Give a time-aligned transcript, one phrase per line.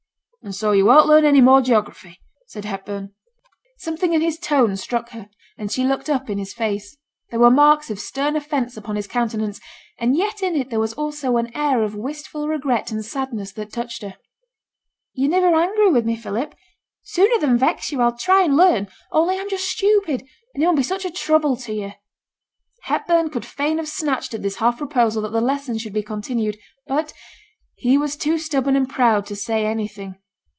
[0.43, 2.17] 'And so you won't learn any more geography,'
[2.47, 3.13] said Hepburn.
[3.77, 6.97] Something in his tone struck her, and she looked up in his face.
[7.29, 9.59] There were marks of stern offence upon his countenance,
[9.99, 13.71] and yet in it there was also an air of wistful regret and sadness that
[13.71, 14.15] touched her.
[15.13, 16.55] 'Yo're niver angry with me, Philip?
[17.03, 18.87] Sooner than vex yo', I'll try and learn.
[19.11, 20.21] Only, I'm just stupid;
[20.55, 21.91] and it mun be such a trouble to you.'
[22.85, 26.57] Hepburn would fain have snatched at this half proposal that the lessons should be continued,
[26.87, 27.13] but
[27.75, 30.17] he was too stubborn and proud to say anything.